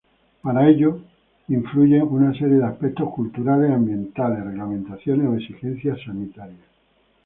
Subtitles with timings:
[0.41, 0.99] Para ello
[1.47, 6.57] influyen una serie de aspectos culturales, ambientales, reglamentaciones o exigencias sanitarias.